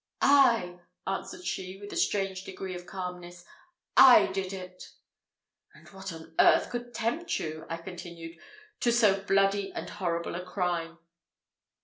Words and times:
"I!" 0.19 0.79
answered 1.05 1.45
she, 1.45 1.77
with 1.79 1.93
a 1.93 1.95
strange 1.95 2.43
degree 2.43 2.73
of 2.73 2.87
calmness; 2.87 3.45
"I 3.95 4.31
did 4.31 4.51
it!" 4.51 4.93
"And 5.75 5.87
what 5.89 6.11
on 6.11 6.33
earth 6.39 6.71
could 6.71 6.95
tempt 6.95 7.37
you," 7.37 7.67
I 7.69 7.77
continued, 7.77 8.39
"to 8.79 8.91
so 8.91 9.21
bloody 9.23 9.71
and 9.71 9.87
horrible 9.87 10.33
a 10.33 10.43
crime?" 10.43 10.97